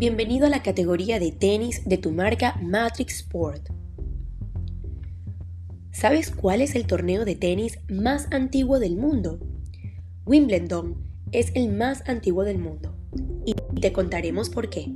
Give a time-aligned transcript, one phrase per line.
[0.00, 3.68] Bienvenido a la categoría de tenis de tu marca Matrix Sport.
[5.92, 9.40] ¿Sabes cuál es el torneo de tenis más antiguo del mundo?
[10.24, 10.96] Wimbledon
[11.32, 12.96] es el más antiguo del mundo
[13.44, 14.90] y te contaremos por qué.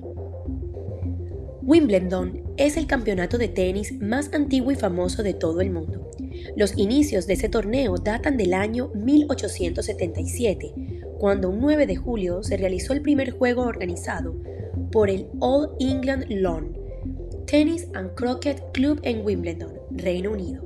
[1.61, 6.11] Wimbledon es el campeonato de tenis más antiguo y famoso de todo el mundo.
[6.57, 10.73] Los inicios de ese torneo datan del año 1877,
[11.19, 14.35] cuando un 9 de julio se realizó el primer juego organizado
[14.95, 16.79] por el All England Lawn
[17.49, 20.63] Tennis and Croquet Club en Wimbledon, Reino Unido.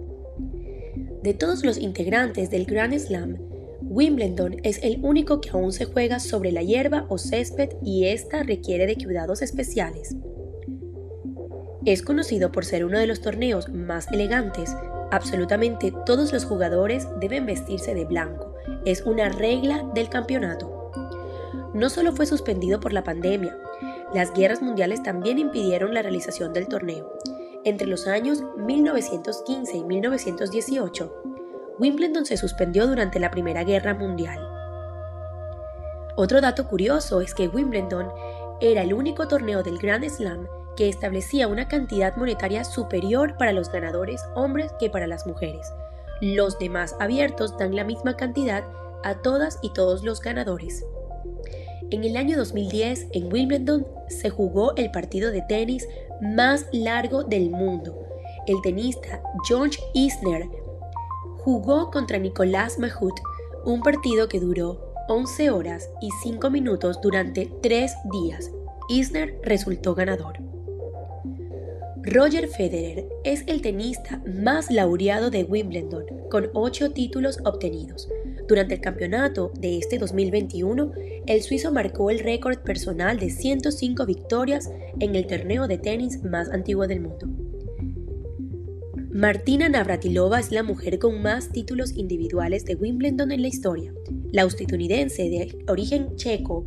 [1.23, 3.39] De todos los integrantes del Grand Slam,
[3.81, 8.43] Wimbledon es el único que aún se juega sobre la hierba o césped y esta
[8.43, 10.15] requiere de cuidados especiales.
[11.87, 14.77] Es conocido por ser uno de los torneos más elegantes.
[15.11, 18.55] Absolutamente todos los jugadores deben vestirse de blanco.
[18.85, 20.91] Es una regla del campeonato.
[21.73, 23.57] No solo fue suspendido por la pandemia,
[24.13, 27.13] las guerras mundiales también impidieron la realización del torneo.
[27.65, 31.23] Entre los años 1915 y 1918,
[31.79, 34.39] Wimbledon se suspendió durante la Primera Guerra Mundial.
[36.17, 38.09] Otro dato curioso es que Wimbledon
[38.61, 43.71] era el único torneo del Grand Slam que establecía una cantidad monetaria superior para los
[43.71, 45.73] ganadores hombres que para las mujeres.
[46.21, 48.65] Los demás abiertos dan la misma cantidad
[49.05, 50.85] a todas y todos los ganadores.
[51.91, 55.89] En el año 2010, en Wimbledon, se jugó el partido de tenis
[56.21, 57.99] más largo del mundo.
[58.47, 60.49] El tenista George Isner
[61.39, 63.15] jugó contra Nicolás Mahut,
[63.65, 68.51] un partido que duró 11 horas y 5 minutos durante 3 días.
[68.89, 70.39] Isner resultó ganador.
[72.03, 78.09] Roger Federer es el tenista más laureado de Wimbledon, con 8 títulos obtenidos.
[78.47, 80.93] Durante el campeonato de este 2021,
[81.29, 86.49] el suizo marcó el récord personal de 105 victorias en el torneo de tenis más
[86.49, 87.29] antiguo del mundo.
[89.11, 93.93] Martina Navratilova es la mujer con más títulos individuales de Wimbledon en la historia.
[94.33, 96.65] La estadounidense de origen checo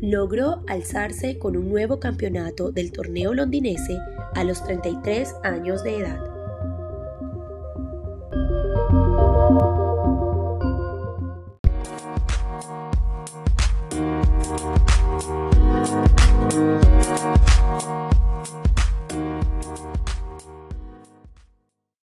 [0.00, 3.96] logró alzarse con un nuevo campeonato del torneo londinense
[4.34, 6.29] a los 33 años de edad.